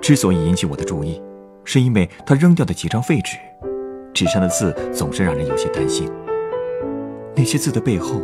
[0.00, 1.20] 之所以引起我的注意，
[1.64, 3.36] 是因为他扔掉的几张废纸，
[4.14, 6.10] 纸上的字总是让人有些担心。
[7.34, 8.22] 那些字的背后，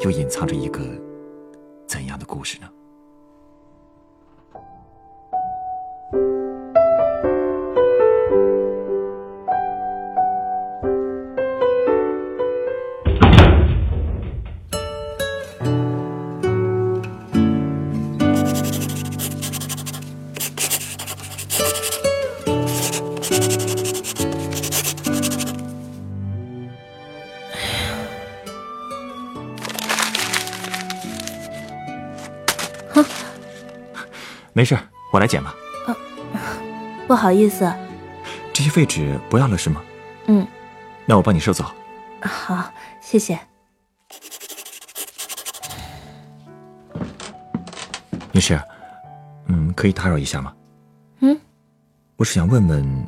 [0.00, 0.80] 又隐藏着一个
[34.60, 34.78] 没事，
[35.10, 35.54] 我来捡吧。
[35.86, 35.96] 啊，
[37.08, 37.72] 不好意思。
[38.52, 39.80] 这些废纸不要了是吗？
[40.26, 40.46] 嗯。
[41.06, 41.64] 那我帮你收走。
[42.20, 43.40] 好，谢谢。
[48.32, 48.60] 女士，
[49.46, 50.52] 嗯，可以打扰一下吗？
[51.20, 51.40] 嗯。
[52.16, 53.06] 我是想问问，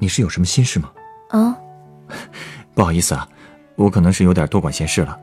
[0.00, 0.90] 你是有什么心事吗？
[1.28, 1.56] 啊。
[2.74, 3.28] 不好意思啊，
[3.76, 5.16] 我可能是有点多管闲事了。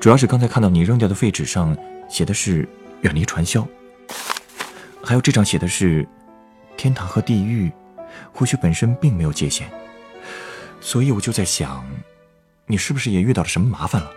[0.00, 1.76] 主要是刚才看到你扔掉的废纸上
[2.08, 2.66] 写的是。
[3.04, 3.66] 远离传销，
[5.04, 6.06] 还有这张写的是
[6.74, 7.70] 天堂和地狱，
[8.32, 9.68] 或许本身并没有界限，
[10.80, 11.84] 所以我就在想，
[12.66, 14.10] 你是不是也遇到了什么麻烦了？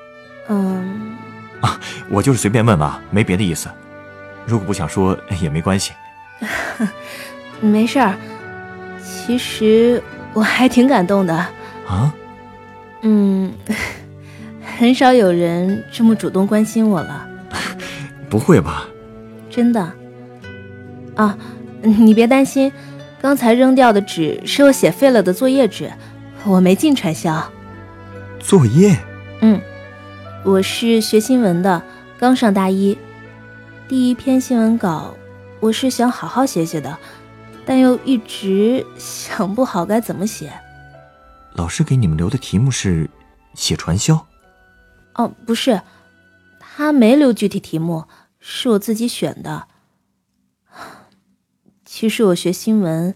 [0.47, 1.17] 嗯，
[1.59, 1.77] 啊，
[2.09, 3.69] 我就是随便问问，没别的意思。
[4.45, 5.91] 如果不想说也没关系。
[7.59, 8.15] 没事儿，
[9.03, 11.35] 其实我还挺感动的。
[11.85, 12.13] 啊？
[13.01, 13.51] 嗯，
[14.79, 17.27] 很少有人这么主动关心我了。
[18.29, 18.87] 不会吧？
[19.49, 19.91] 真的？
[21.15, 21.37] 啊，
[21.81, 22.71] 你别担心，
[23.21, 25.91] 刚才扔掉的纸是我写废了的作业纸，
[26.45, 27.41] 我没进传销。
[28.39, 28.97] 作业？
[29.41, 29.59] 嗯，
[30.43, 31.81] 我是学新闻的，
[32.19, 32.97] 刚上大一，
[33.87, 35.15] 第一篇新闻稿
[35.59, 36.97] 我是想好好写写的，
[37.65, 40.51] 但又一直想不好该怎么写。
[41.53, 43.09] 老师给你们留的题目是
[43.55, 44.27] 写传销？
[45.15, 45.81] 哦，不是。
[46.59, 48.03] 他没留具体题目，
[48.49, 49.67] 是我自己选的。
[51.83, 53.13] 其实我学新闻，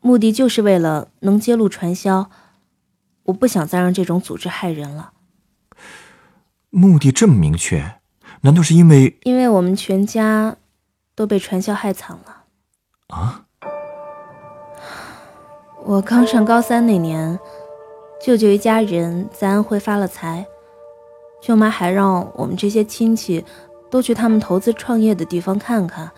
[0.00, 2.30] 目的就是为了能揭露传销。
[3.24, 5.12] 我不想再让这种组织害人了。
[6.68, 7.94] 目的这么明确，
[8.42, 9.18] 难道是因为……
[9.22, 10.58] 因为我们全家
[11.14, 12.44] 都被传销害惨了。
[13.08, 13.46] 啊！
[15.82, 17.38] 我刚上高三那年，
[18.22, 20.46] 舅舅一家人在安徽发了财。
[21.40, 23.44] 舅妈还让我们这些亲戚
[23.90, 26.10] 都去他们投资创业的地方看看，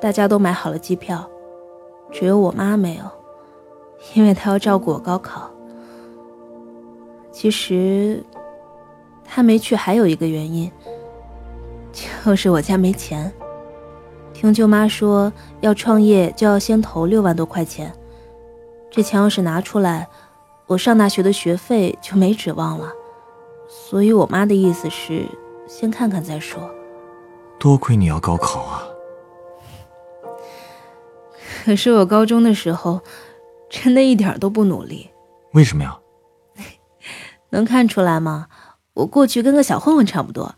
[0.00, 1.28] 大家都买好了机票，
[2.10, 3.04] 只有我妈没有，
[4.14, 5.50] 因为她要照顾我高考。
[7.32, 8.24] 其实，
[9.24, 10.70] 她没去还有一个原因，
[11.92, 13.32] 就是我家没钱。
[14.32, 17.92] 听舅妈说，要创业就要先投六万多块钱，
[18.90, 20.08] 这钱要是拿出来，
[20.66, 22.90] 我上大学的学费就没指望了。
[23.68, 25.24] 所以，我妈的意思是
[25.70, 26.68] 先看看再说。
[27.60, 28.82] 多亏你要高考啊！
[31.64, 33.00] 可是我高中的时候，
[33.70, 35.10] 真的一点都不努力。
[35.52, 35.96] 为什么呀？
[37.50, 38.48] 能看出来吗？
[38.94, 40.56] 我过去跟个小混混差不多。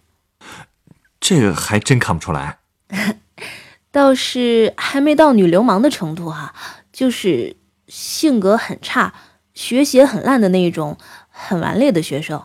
[1.20, 2.60] 这个还真看不出来。
[3.92, 6.54] 倒是还没到女流氓的程度哈，
[6.90, 7.54] 就是
[7.86, 9.12] 性格很差、
[9.52, 10.96] 学习很烂的那一种
[11.28, 12.42] 很顽劣的学生。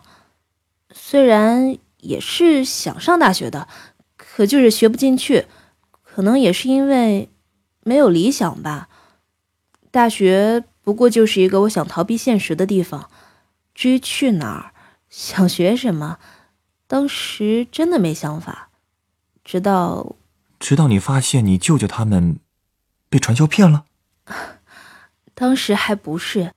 [0.92, 3.68] 虽然也是想上大学的，
[4.16, 5.46] 可就是学不进去，
[6.02, 7.28] 可能也是因为
[7.82, 8.88] 没有理想吧。
[9.90, 13.10] 大学不过就是一个我想逃避现实的地方。
[13.74, 14.72] 至于去哪儿，
[15.08, 16.18] 想学什么，
[16.86, 18.70] 当时真的没想法。
[19.44, 20.16] 直到，
[20.58, 22.38] 直到你发现你舅舅他们
[23.08, 23.84] 被传销骗了，
[25.34, 26.52] 当时还不是。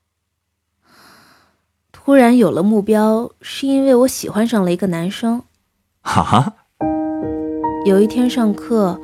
[2.12, 5.44] 突然有了目标，是因为我喜欢上了一个男生。
[6.02, 6.54] 哈哈。
[7.86, 9.00] 有一天上课，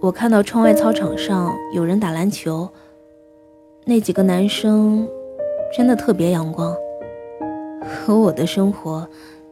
[0.00, 2.68] 我看到窗外操场上有人打篮球，
[3.84, 5.08] 那几个男生
[5.76, 6.72] 真的特别阳光，
[7.84, 9.08] 和我的生活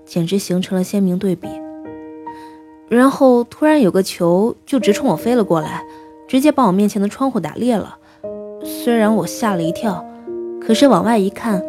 [0.07, 1.49] 简直形成了鲜明对比。
[2.89, 5.83] 然后突然有个球就直冲我飞了过来，
[6.29, 7.97] 直接把我面前的窗户打裂了。
[8.63, 10.07] 虽然我吓了一跳，
[10.61, 11.61] 可是往外一看，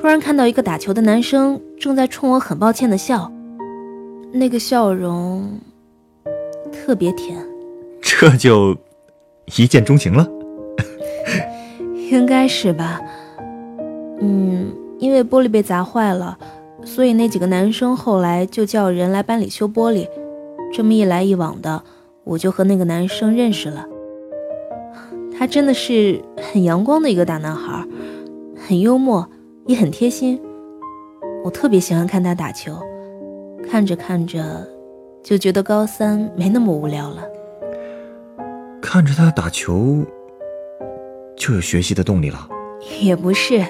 [0.00, 3.30] 突然看到一个打球的男生正在冲我很抱歉的笑，
[4.32, 5.60] 那个笑容
[6.72, 7.36] 特别甜。
[8.00, 8.74] 这就
[9.58, 10.26] 一见钟情了？
[12.10, 12.98] 应该是吧。
[14.20, 16.38] 嗯，因为玻璃被砸坏了，
[16.82, 20.08] 所以那几个男生后来就叫人来班里修玻璃。
[20.72, 21.82] 这么一来一往的，
[22.24, 23.86] 我就和那个男生认识了。
[25.38, 27.84] 他真的是很阳光的一个大男孩，
[28.66, 29.28] 很幽默，
[29.70, 30.40] 也很贴心。
[31.44, 32.76] 我特别喜欢看他打球，
[33.70, 34.66] 看着看着
[35.22, 37.22] 就觉得高三没那么无聊了。
[38.82, 40.04] 看着他打球，
[41.36, 42.48] 就有学习的动力了。
[43.00, 43.64] 也不是，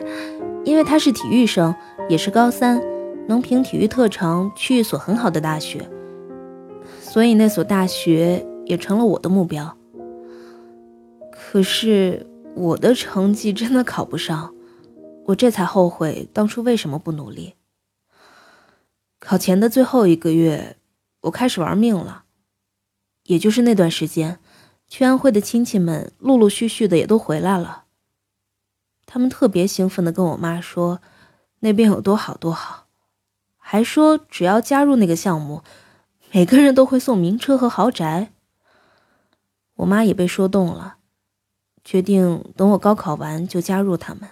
[0.65, 1.75] 因为他是体育生，
[2.09, 2.81] 也是高三，
[3.29, 5.87] 能凭体育特长去一所很好的大学，
[6.99, 9.77] 所以那所大学也成了我的目标。
[11.31, 14.55] 可是我的成绩真的考不上，
[15.27, 17.55] 我这才后悔当初为什么不努力。
[19.19, 20.77] 考前的最后一个月，
[21.21, 22.25] 我开始玩命了，
[23.25, 24.39] 也就是那段时间，
[24.89, 27.85] 去安徽的亲戚们陆陆续续的也都回来了。
[29.07, 31.01] 他们特别兴奋的跟我妈说，
[31.61, 32.87] 那边有多好多好，
[33.57, 35.63] 还说只要加入那个项目，
[36.33, 38.33] 每个人都会送名车和豪宅。
[39.75, 40.97] 我妈也被说动了。
[41.83, 44.29] 决定等我高考完就加入他们。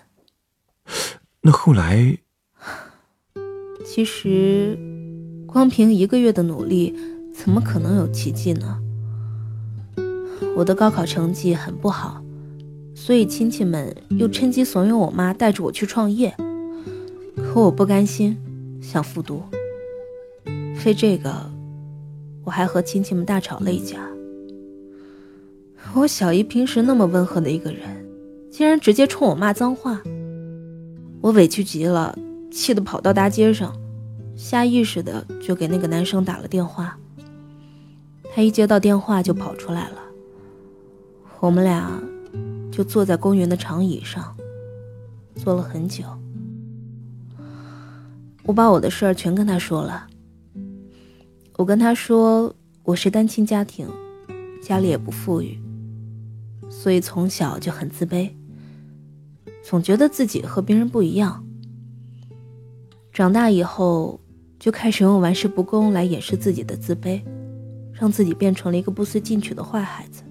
[1.42, 2.18] 那后来，
[3.84, 4.78] 其实
[5.46, 6.94] 光凭一个月的努力，
[7.32, 8.78] 怎么可能有奇迹呢？
[10.56, 12.22] 我的高考成绩很不好，
[12.94, 16.34] 所以亲戚们又趁机怂恿我妈带着我去创业。
[17.36, 18.36] 可我不甘心，
[18.82, 19.42] 想复读。
[20.84, 21.50] 为这个，
[22.44, 24.08] 我还和亲戚们大吵了一架。
[25.94, 28.04] 我小姨平时那么温和的一个人，
[28.50, 30.02] 竟然直接冲我骂脏话。
[31.20, 32.16] 我委屈极了，
[32.50, 33.76] 气得跑到大街上，
[34.36, 36.96] 下意识的就给那个男生打了电话。
[38.34, 39.98] 他一接到电话就跑出来了，
[41.40, 42.00] 我们俩
[42.70, 44.36] 就坐在公园的长椅上，
[45.34, 46.04] 坐了很久。
[48.44, 50.06] 我把我的事儿全跟他说了。
[51.56, 52.54] 我跟他说
[52.84, 53.88] 我是单亲家庭，
[54.62, 55.58] 家里也不富裕。
[56.70, 58.30] 所以从小就很自卑，
[59.68, 61.44] 总觉得自己和别人不一样。
[63.12, 64.18] 长大以后
[64.58, 67.20] 就开始用玩世不恭来掩饰自己的自卑，
[67.92, 70.22] 让自己变成了一个不思进取的坏孩子。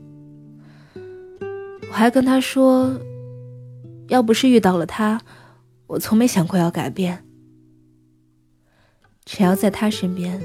[1.87, 2.99] 我还跟他说，
[4.07, 5.21] 要不是遇到了他，
[5.85, 7.23] 我从没想过要改变。
[9.23, 10.41] 只要在他身边，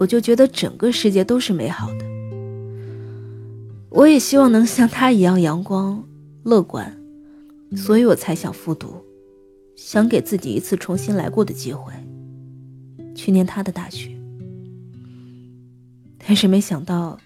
[0.00, 2.04] 我就觉得整个世界都是美好的。
[3.90, 6.02] 我也希望能像他一样阳光、
[6.42, 6.97] 乐观，
[7.76, 9.04] 所以我才想复读，
[9.76, 11.92] 想给自己一次重新来过的机会，
[13.14, 14.10] 去念他的大学。
[16.26, 17.18] 但是没想到，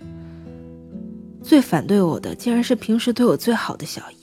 [1.42, 4.16] 最反对我的竟然是平时对我最好的小姨。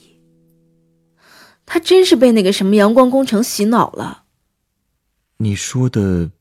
[1.65, 4.23] 他真是被那个什么阳光工程洗脑了。
[5.37, 6.31] 你说的，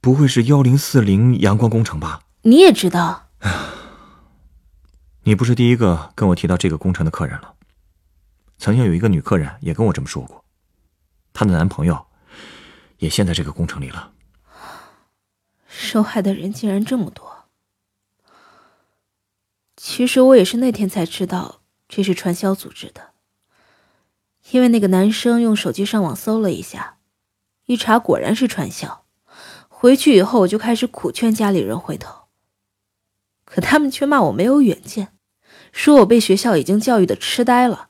[0.00, 2.20] 不会是幺零四零阳光工程吧？
[2.42, 3.28] 你也知道。
[5.24, 7.55] 你不是第一个跟我提到这个工程的客人了，
[8.58, 10.44] 曾经有一个女客人也跟我这么说过，
[11.32, 12.06] 她的男朋友
[12.98, 14.12] 也陷在这个工程里了。
[15.68, 17.44] 受害的人竟然这么多。
[19.76, 23.10] 其实我也是那天才知道这是传销组织的，
[24.50, 26.96] 因为那个男生用手机上网搜了一下，
[27.66, 29.04] 一查果然是传销。
[29.68, 32.28] 回去以后我就开始苦劝家里人回头，
[33.44, 35.12] 可他们却骂我没有远见。
[35.70, 37.85] 说我被学校已经教育的痴呆了，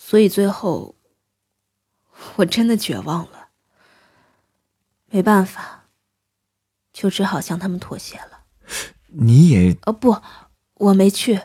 [0.00, 0.94] 所以最后
[2.36, 3.48] 我真的绝望了。
[5.10, 5.88] 没办法，
[6.92, 8.44] 就只好向他们妥协了。
[9.08, 9.76] 你也……
[9.86, 10.16] 哦不，
[10.74, 11.40] 我没去，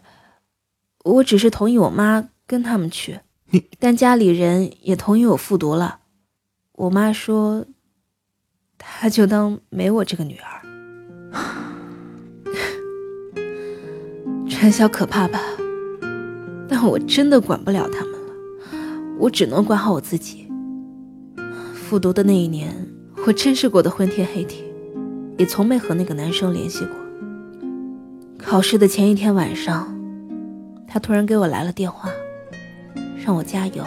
[1.03, 3.21] 我只是同意我妈跟他们去。
[3.47, 6.01] 你但家里人也同意我复读了。
[6.73, 7.65] 我妈说，
[8.77, 10.61] 她就当没我这个女儿。
[14.49, 15.39] 传销可怕吧？
[16.67, 18.12] 但我真的管不了他们了，
[19.19, 20.47] 我只能管好我自己。
[21.73, 22.73] 复读的那一年，
[23.25, 24.63] 我真是过得昏天黑地，
[25.37, 26.95] 也从没和那个男生联系过。
[28.37, 29.95] 考试的前一天晚上，
[30.87, 32.09] 他突然给我来了电话，
[33.23, 33.83] 让我加油。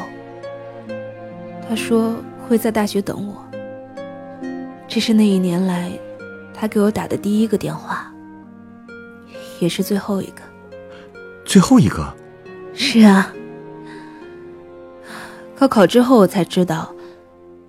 [1.68, 2.14] 他说
[2.46, 3.44] 会在大学等我。
[4.86, 5.90] 这是那一年来
[6.54, 8.12] 他给我打的第一个电话，
[9.60, 10.42] 也是最后一个。
[11.44, 12.14] 最后一个。
[12.72, 13.32] 是啊。
[15.58, 16.94] 高考之后我才知道，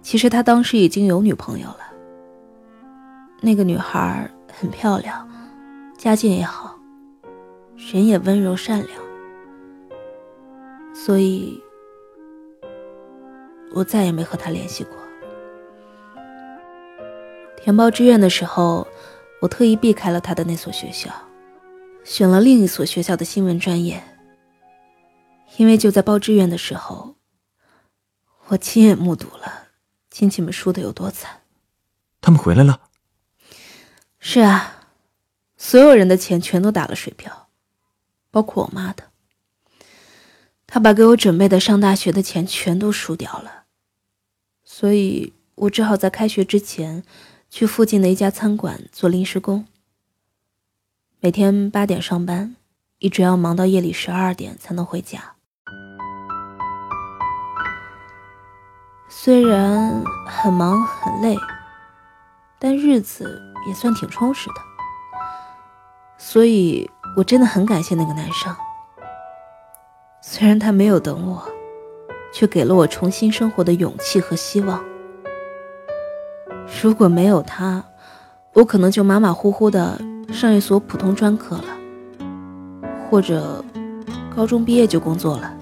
[0.02, 1.80] 其实他当时已经有女朋友了。
[3.40, 5.26] 那个女孩很漂亮，
[5.98, 6.78] 家境也好，
[7.76, 9.00] 人也温柔善良，
[10.94, 11.64] 所以
[13.74, 14.94] 我再也没和他联系过。
[17.56, 18.86] 填报志愿的时候，
[19.42, 21.10] 我特意避开了他的那所学校，
[22.04, 24.04] 选了另一所学校的新闻专业，
[25.56, 27.17] 因为就在报志愿的时候。
[28.50, 29.68] 我亲眼目睹了
[30.10, 31.42] 亲戚们输的有多惨。
[32.22, 32.82] 他们回来了。
[34.20, 34.88] 是啊，
[35.58, 37.50] 所有人的钱全都打了水漂，
[38.32, 39.06] 包括我妈的。
[40.66, 43.66] 她把给我准备的上大学的钱全都输掉了，
[44.66, 47.04] 所以我只好在开学之前
[47.50, 49.66] 去附近的一家餐馆做临时工。
[51.20, 52.56] 每天八点上班，
[53.00, 55.37] 一直要忙到夜里十二点才能回家。
[59.20, 61.36] 虽然很忙很累，
[62.60, 64.56] 但日子也算挺充实的，
[66.20, 68.56] 所以我真的很感谢那个男生。
[70.22, 71.44] 虽然他没有等我，
[72.32, 74.86] 却给了我重新生活的勇气和希望。
[76.84, 77.84] 如果没有他，
[78.54, 80.00] 我可能就马马虎虎的
[80.32, 81.76] 上一所普通专科了，
[83.10, 83.66] 或者
[84.36, 85.58] 高中毕业就工作了。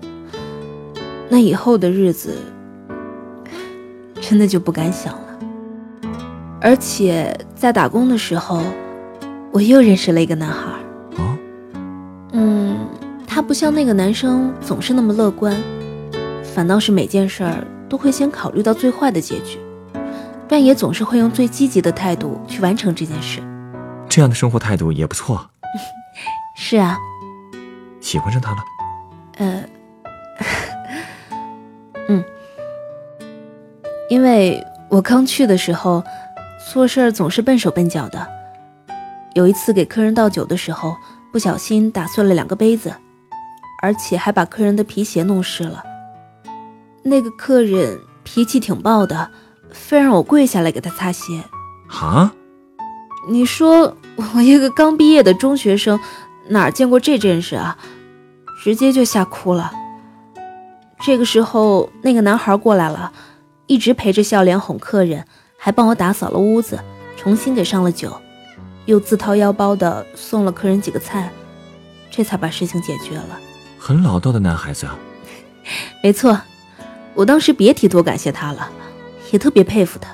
[1.30, 2.52] 那以后的日子。
[4.27, 5.22] 真的就不敢想了。
[6.60, 8.60] 而且在打工的时候，
[9.51, 10.72] 我又认识了一个男孩。
[11.17, 11.38] 啊，
[12.32, 12.75] 嗯，
[13.27, 15.55] 他不像那个男生总是那么乐观，
[16.44, 19.60] 反倒是每件事儿都会先考虑到最坏的结局，
[20.48, 23.44] 但也总是会用最积极的态度去完成这件事。
[24.10, 25.48] 这样的生活态度也不错。
[26.58, 26.98] 是啊，
[28.01, 28.58] 喜欢上他了。
[29.38, 29.63] 呃。
[34.08, 36.04] 因为我刚去的时候，
[36.72, 38.28] 做事儿总是笨手笨脚的。
[39.34, 40.96] 有一次给客人倒酒的时候，
[41.32, 42.94] 不小心打碎了两个杯子，
[43.82, 45.84] 而且还把客人的皮鞋弄湿了。
[47.04, 49.32] 那个客人脾气挺暴的，
[49.72, 51.44] 非让我跪下来给他擦鞋。
[51.90, 52.32] 啊？
[53.28, 53.98] 你说
[54.36, 56.00] 我一个刚毕业的中学生，
[56.50, 57.76] 哪见过这阵势啊？
[58.64, 59.72] 直接就吓哭了。
[61.02, 63.12] 这个时候，那个男孩过来了。
[63.67, 65.25] 一直陪着笑脸哄客人，
[65.57, 66.79] 还帮我打扫了屋子，
[67.17, 68.15] 重新给上了酒，
[68.86, 71.31] 又自掏腰包的送了客人几个菜，
[72.12, 73.39] 这才把事情解决了。
[73.79, 74.98] 很老道的男孩子啊。
[76.03, 76.39] 没错，
[77.15, 78.69] 我当时别提多感谢他了，
[79.31, 80.10] 也特别佩服他。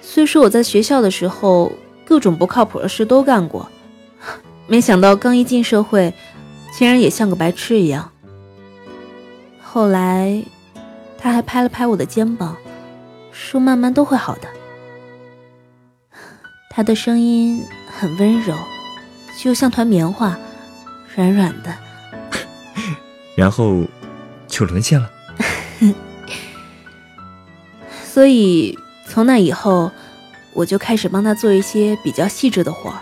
[0.00, 1.72] 虽说我在学校的时候
[2.04, 3.68] 各种不靠谱的事都干过，
[4.68, 6.14] 没想到刚一进社会，
[6.72, 8.12] 竟然也像个白痴一样。
[9.60, 10.44] 后来。
[11.18, 12.56] 他还拍了拍我的肩膀，
[13.32, 14.48] 说：“慢慢都会好的。”
[16.70, 18.54] 他的声音很温柔，
[19.42, 20.38] 就像团棉花，
[21.14, 21.74] 软软的。
[23.34, 23.82] 然后
[24.46, 25.10] 就沦陷了。
[28.04, 29.90] 所以从那以后，
[30.52, 32.92] 我就开始帮他做一些比较细致的活。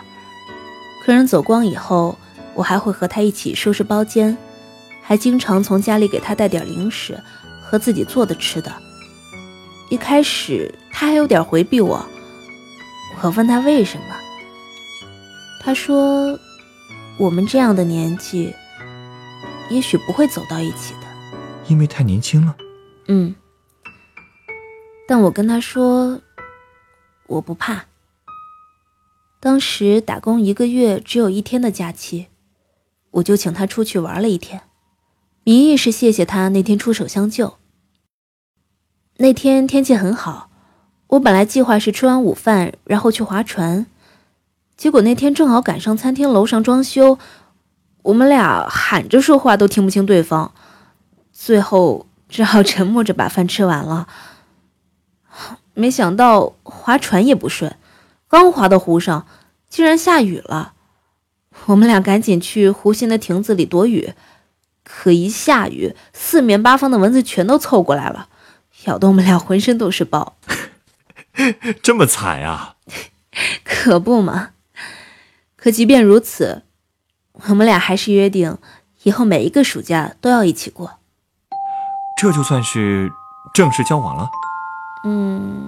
[1.03, 2.17] 客人走光以后，
[2.53, 4.37] 我还会和他一起收拾包间，
[5.01, 7.21] 还经常从家里给他带点零食。
[7.65, 8.71] 和自己做的吃的。
[9.89, 12.05] 一开始他还有点回避我，
[13.21, 14.15] 我问他为什么，
[15.61, 16.39] 他说
[17.19, 18.53] ：“我们这样的年纪，
[19.69, 21.07] 也许不会走到一起的，
[21.67, 22.55] 因为太年轻了。”
[23.07, 23.35] 嗯，
[25.07, 26.19] 但我跟他说，
[27.27, 27.85] 我不怕。
[29.39, 32.27] 当时打工一个月只有一天的假期，
[33.11, 34.61] 我就请他出去玩了一天。
[35.47, 37.57] 名义是谢谢他那天出手相救。
[39.17, 40.49] 那天天气很好，
[41.09, 43.85] 我本来计划是吃完午饭然后去划船，
[44.75, 47.19] 结果那天正好赶上餐厅楼上装修，
[48.01, 50.51] 我们俩喊着说话都听不清对方，
[51.31, 54.07] 最后只好沉默着把饭吃完了。
[55.75, 57.77] 没想到划船也不顺，
[58.27, 59.27] 刚划到湖上，
[59.69, 60.73] 竟然下雨了。
[61.67, 64.15] 我们俩赶紧去湖心的亭子里躲雨。
[64.85, 68.29] 可一下雨，四面八方的蚊子全都凑过来了，
[68.85, 70.37] 咬得我们俩浑身都是包。
[71.83, 72.75] 这么惨啊！
[73.65, 74.51] 可不嘛。
[75.57, 76.61] 可即便如此，
[77.49, 78.57] 我们俩还是约定，
[79.01, 80.99] 以后每一个暑假都要一起过。
[82.21, 83.11] 这就算是
[83.53, 84.29] 正式交往了？
[85.03, 85.65] 嗯，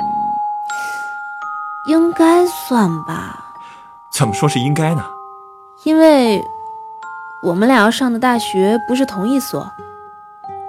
[1.89, 3.43] 应该算吧。
[4.13, 5.03] 怎么说是应该呢？
[5.83, 6.41] 因为。
[7.43, 9.71] 我们俩要上的大学不是同一所，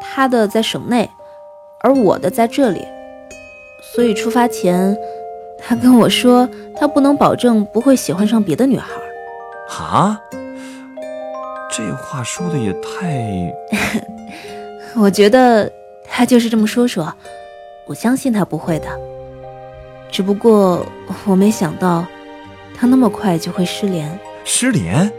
[0.01, 1.11] 他的在省内，
[1.81, 2.87] 而我的在这里，
[3.95, 4.97] 所以出发前，
[5.59, 8.91] 他跟我说他不能保证不会喜欢上别的女孩。
[9.79, 10.21] 啊，
[11.71, 13.53] 这话说的也太
[14.95, 15.71] 我觉得
[16.05, 17.13] 他就是这么说说，
[17.87, 18.87] 我相信他不会的。
[20.11, 20.85] 只不过
[21.27, 22.05] 我没想到，
[22.75, 24.19] 他那么快就会失联。
[24.45, 25.11] 失联？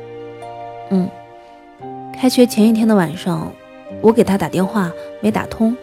[0.89, 1.09] 嗯。
[2.19, 3.49] 开学前一天的晚上，
[4.01, 5.73] 我给他打电话没打通，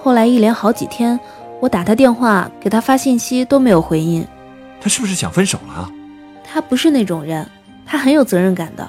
[0.00, 1.18] 后来一连好几天，
[1.58, 4.24] 我打他电话给他发信息都没有回音。
[4.80, 5.90] 他是不是想分手了？
[6.44, 7.44] 他不是那种人，
[7.84, 8.88] 他很有责任感的，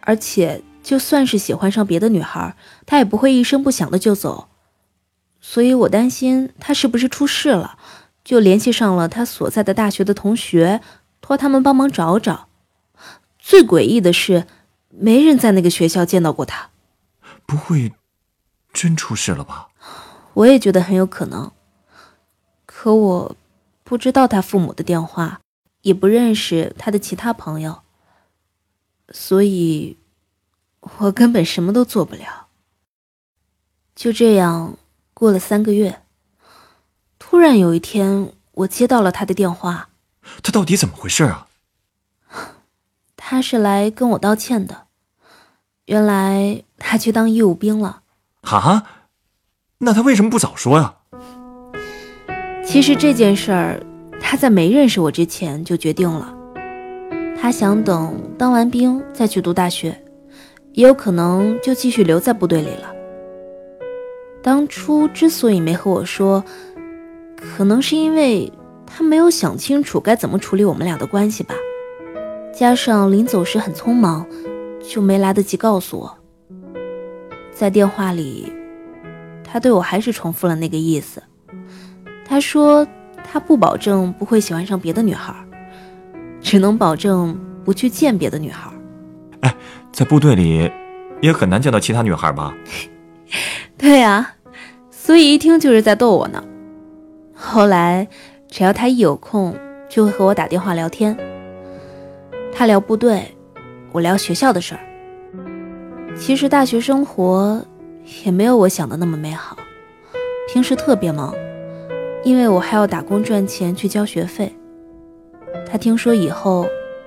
[0.00, 4.48] 而且就算是喜欢上别的女孩，他也不会一声不响的就走。
[5.42, 7.76] 所以我担心他是不是出事了，
[8.24, 10.80] 就联系上了他所在的大学的同学，
[11.20, 12.48] 托他们帮忙找找。
[13.38, 14.46] 最诡异的是。
[14.96, 16.70] 没人在那个学校见到过他，
[17.46, 17.92] 不会
[18.72, 19.68] 真出事了吧？
[20.34, 21.50] 我也觉得很有可能，
[22.66, 23.36] 可我
[23.82, 25.40] 不知道他父母的电话，
[25.82, 27.82] 也不认识他的其他朋友，
[29.10, 29.96] 所以，
[30.80, 32.48] 我根本什么都做不了。
[33.94, 34.76] 就这样
[35.12, 36.02] 过了三个月，
[37.18, 39.90] 突然有一天，我接到了他的电话。
[40.42, 41.46] 他到底怎么回事啊？
[43.16, 44.83] 他是来跟我道歉的。
[45.86, 48.00] 原来他去当义务兵了。
[48.42, 48.84] 啊？
[49.78, 50.94] 那他为什么不早说呀？
[52.64, 53.80] 其实这件事儿，
[54.20, 56.34] 他在没认识我之前就决定了。
[57.38, 60.02] 他想等当完兵再去读大学，
[60.72, 62.90] 也有可能就继续留在部队里了。
[64.42, 66.42] 当初之所以没和我说，
[67.36, 68.50] 可能是因为
[68.86, 71.54] 他没有想清楚该怎么处理我们俩的关系吧。
[72.54, 74.26] 加上临走时很匆忙，
[74.88, 76.18] 就没来得及告诉我。
[77.52, 78.52] 在电话里，
[79.42, 81.22] 他对我还是重复了那个意思。
[82.26, 82.86] 他说
[83.22, 85.34] 他不保证不会喜欢上别的女孩，
[86.40, 88.70] 只能保证不去见别的女孩。
[89.40, 89.54] 哎，
[89.92, 90.70] 在部队里
[91.20, 92.54] 也很难见到其他女孩吧？
[93.78, 94.34] 对呀，
[94.90, 96.42] 所以一听就是在逗我呢。
[97.34, 98.08] 后来，
[98.48, 99.56] 只要他一有空，
[99.88, 101.16] 就会和我打电话聊天。
[102.52, 103.36] 他聊部队，
[103.94, 104.80] 我聊学校的事儿。
[106.16, 107.64] 其实大学生活
[108.24, 109.56] 也没有我想的那么美好，
[110.52, 111.32] 平时特别忙，
[112.24, 114.52] 因为我还要打工赚钱去交学费。
[115.64, 116.66] 他听说以后，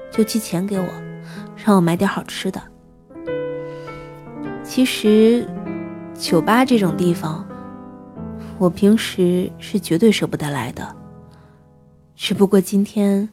[0.09, 0.87] 就寄钱给我，
[1.57, 2.61] 让我买点好吃的。
[4.63, 5.45] 其实，
[6.13, 7.45] 酒吧这种地方，
[8.57, 10.95] 我平时是绝对舍不得来的。
[12.15, 13.27] 只不过今天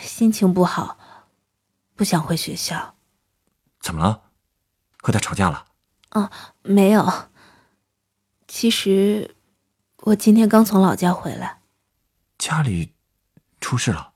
[0.00, 0.98] 心情不好。
[2.00, 2.94] 不想回学校，
[3.78, 4.22] 怎么了？
[5.02, 5.66] 和他吵架了？
[6.12, 6.30] 哦，
[6.62, 7.06] 没有。
[8.48, 9.36] 其实
[9.98, 11.58] 我今天刚从老家回来，
[12.38, 12.94] 家里
[13.60, 14.14] 出事了。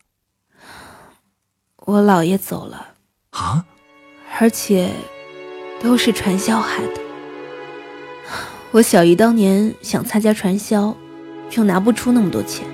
[1.77, 2.95] 我姥爷走了
[3.33, 3.67] 啊，
[4.41, 4.91] 而且
[5.83, 7.01] 都是传销害的。
[8.71, 10.97] 我小姨当年想参加传销，
[11.51, 12.67] 又拿不出那么多钱，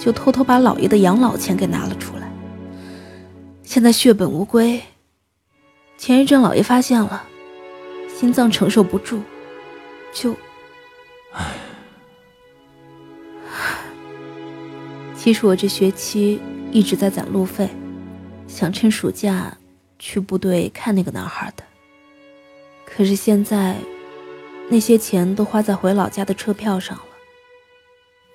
[0.00, 2.23] 就偷偷把姥爷的养老钱给拿了出来。
[3.64, 4.80] 现在血本无归。
[5.96, 7.24] 前一阵老爷发现了，
[8.14, 9.20] 心脏承受不住，
[10.12, 10.34] 就……
[11.32, 11.54] 唉。
[15.16, 16.38] 其实我这学期
[16.70, 17.68] 一直在攒路费，
[18.46, 19.56] 想趁暑假
[19.98, 21.64] 去部队看那个男孩的。
[22.84, 23.76] 可是现在，
[24.68, 27.04] 那些钱都花在回老家的车票上了，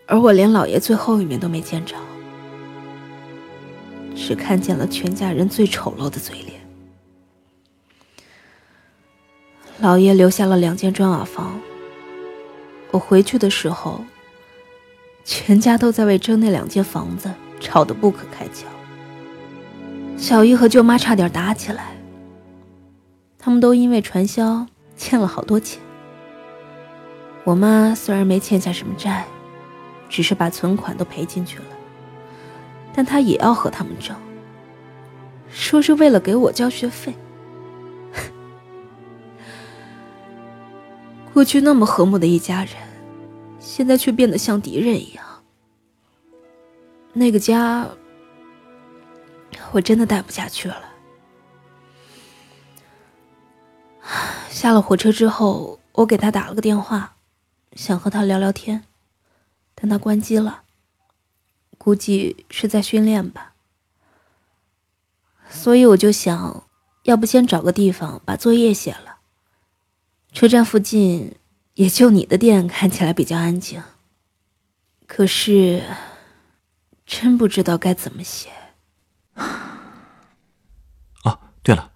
[0.08, 1.96] 而我连老爷最后一面都没见着。
[4.20, 6.60] 只看见了全家人最丑陋的嘴脸。
[9.80, 11.60] 老爷留下了两间砖瓦房。
[12.92, 14.04] 我回去的时候，
[15.24, 18.66] 全家都在为争那两间房子吵得不可开交。
[20.18, 21.96] 小姨和舅妈差点打起来。
[23.38, 25.80] 他们都因为传销欠了好多钱。
[27.46, 29.26] 我妈虽然没欠下什么债，
[30.10, 31.66] 只是把存款都赔进去了。
[33.00, 34.14] 但他也要和他们争，
[35.50, 37.16] 说是为了给我交学费。
[41.34, 42.74] 过去那么和睦的一家人，
[43.58, 45.26] 现在却变得像敌人一样。
[47.14, 47.88] 那个家，
[49.72, 50.84] 我真的待不下去了。
[54.50, 57.16] 下了火车之后，我给他打了个电话，
[57.78, 58.84] 想和他聊聊天，
[59.74, 60.64] 但他关机了。
[61.80, 63.54] 估计是在训练吧，
[65.50, 66.68] 所以我就想，
[67.04, 69.20] 要不先找个地方把作业写了。
[70.34, 71.36] 车站附近
[71.74, 73.82] 也就你的店看起来比较安静。
[75.08, 75.82] 可是，
[77.06, 78.52] 真不知道该怎么写。
[81.24, 81.92] 哦，对了，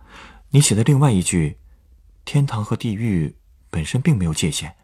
[0.50, 1.60] 你写的另外一句
[2.26, 3.36] “天堂和地狱
[3.70, 4.76] 本身并没有界限”，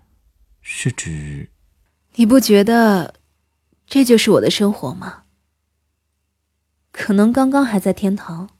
[0.61, 1.49] 是指？
[2.15, 3.15] 你不觉得
[3.89, 5.23] 这就是我的生活吗？
[6.91, 8.51] 可能刚刚还在天堂，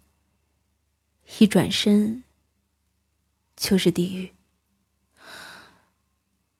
[1.37, 2.23] 一转身
[3.55, 4.33] 就是地狱，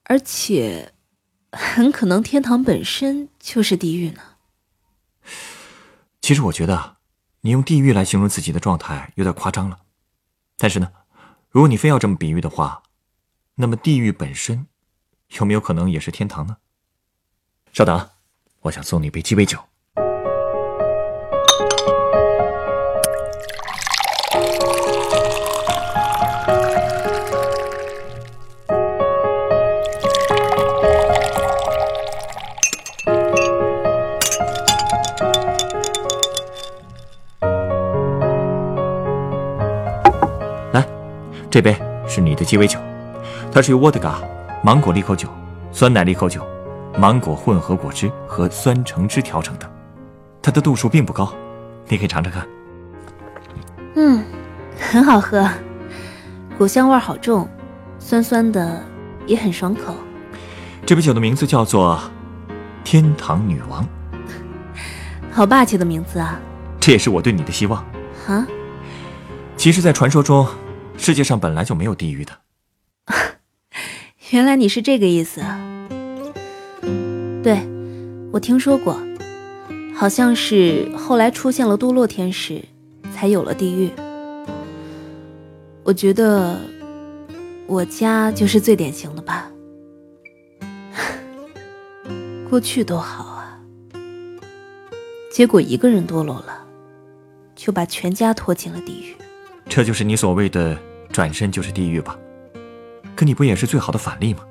[0.03, 0.93] 而且
[1.51, 4.21] 很可能天堂本身就是地狱呢。
[6.21, 6.97] 其实我觉得，
[7.41, 9.79] 你用地狱来形容自己的状态有点夸张了。
[10.58, 10.91] 但是呢，
[11.49, 12.84] 如果你非要这么比喻的话，
[13.55, 14.67] 那么地狱本身
[15.39, 16.58] 有没有可能也是天堂呢？
[17.73, 18.10] 稍等，
[18.62, 19.58] 我想送你一杯鸡尾酒。
[40.74, 40.86] 来，
[41.50, 41.76] 这杯
[42.08, 42.78] 是你的鸡尾酒，
[43.52, 44.22] 它是由沃德嘎、
[44.62, 45.30] 芒果利口酒、
[45.72, 46.45] 酸奶利口酒、
[47.00, 49.72] 芒果混合果汁和酸橙汁调成的，
[50.42, 51.34] 它的度数并不高，
[51.88, 52.46] 你可以尝尝看。
[53.96, 54.22] 嗯，
[54.78, 55.50] 很好喝，
[56.58, 57.48] 果香味好重，
[58.00, 58.84] 酸酸的，
[59.26, 59.96] 也很爽口。
[60.86, 61.98] 这杯酒的名字叫做
[62.84, 63.88] “天堂女王”，
[65.32, 66.38] 好霸气的名字啊！
[66.82, 67.82] 这也是我对你的希望
[68.28, 68.46] 啊。
[69.56, 70.46] 其实，在传说中，
[70.98, 72.34] 世界上本来就没有地狱的。
[74.32, 75.58] 原来你是这个意思啊？
[77.41, 77.58] 对，
[78.34, 78.99] 我听说过，
[79.95, 82.62] 好像是后来出现了堕落天使，
[83.13, 83.89] 才有了地狱。
[85.84, 86.60] 我觉得
[87.65, 89.49] 我家就是最典型的吧。
[92.49, 93.58] 过去多好啊，
[95.32, 96.65] 结果一个人堕落了，
[97.56, 99.15] 就把全家拖进了地狱。
[99.65, 100.78] 这就是你所谓的
[101.12, 102.19] 转身就是地狱吧？
[103.15, 104.41] 可你不也是最好的反例吗？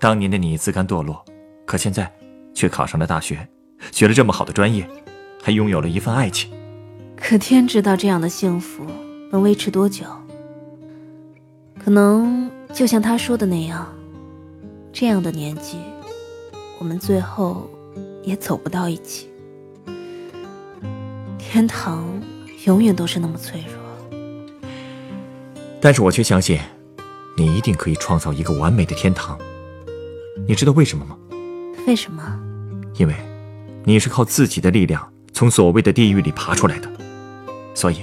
[0.00, 1.24] 当年的你自甘堕落，
[1.64, 2.10] 可现在
[2.54, 3.48] 却考上了大学，
[3.90, 4.88] 学了这么好的专业，
[5.42, 6.50] 还拥有了一份爱情。
[7.16, 8.86] 可天知道这样的幸福
[9.30, 10.04] 能维持多久？
[11.78, 13.86] 可能就像他说的那样，
[14.92, 15.78] 这样的年纪，
[16.78, 17.68] 我们最后
[18.22, 19.30] 也走不到一起。
[21.38, 22.04] 天堂
[22.64, 24.18] 永远都是那么脆弱。
[25.80, 26.58] 但是我却相信，
[27.36, 29.38] 你一定可以创造一个完美的天堂。
[30.48, 31.16] 你知道为什么吗？
[31.86, 32.22] 为什么？
[32.96, 33.14] 因为，
[33.84, 36.90] 你是靠自己的力量从所谓的地狱里爬出来的，
[37.74, 37.98] 所以，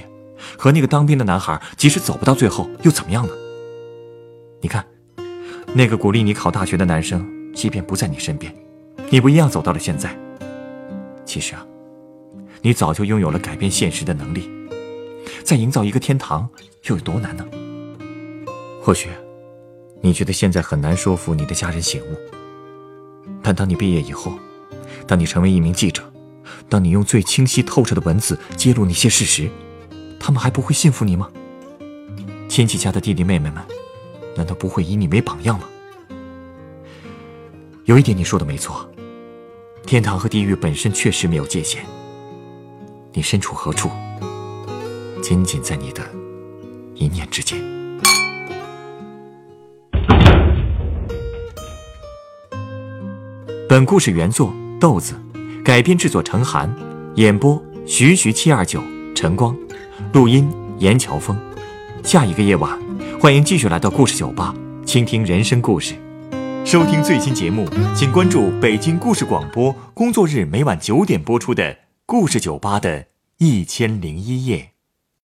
[0.56, 3.32] 和那个当兵的男孩，即使走不到最后，又怎么样呢？
[4.60, 4.84] 你看，
[5.74, 8.54] 那个鼓励你考大学的男生，即便不在你身边，
[9.10, 10.16] 你不一样走到了现在。
[11.24, 11.66] 其实啊，
[12.60, 14.48] 你早就拥有了改变现实的能力。
[15.42, 16.48] 再营造一个天堂，
[16.84, 17.44] 又有多难呢？
[18.80, 19.08] 或许，
[20.00, 22.16] 你觉得现在很难说服你的家人醒悟，
[23.42, 24.32] 但当你毕业以后，
[25.06, 26.02] 当你成为一名记者，
[26.68, 29.50] 当你用最清晰透彻的文字揭露那些事实，
[30.20, 31.28] 他们还不会信服你吗？
[32.48, 33.62] 亲戚家的弟弟妹妹们，
[34.36, 35.66] 难道不会以你为榜样吗？
[37.86, 38.88] 有一点你说的没错，
[39.84, 41.84] 天堂和地狱本身确实没有界限。
[43.12, 43.90] 你身处何处，
[45.22, 46.02] 仅仅在你的
[46.94, 47.71] 一念之间。
[53.72, 55.14] 本故事原作豆子，
[55.64, 56.70] 改编制作陈寒，
[57.14, 58.82] 演播徐徐七二九
[59.14, 59.56] 晨光，
[60.12, 61.34] 录音严乔峰。
[62.04, 62.78] 下一个夜晚，
[63.18, 64.54] 欢迎继续来到故事酒吧，
[64.84, 65.94] 倾听人生故事。
[66.66, 73.06] 收听最新节目，请关注北京故事广播，工作日每晚九点播出的故事酒吧的
[73.38, 74.71] 一千零一夜。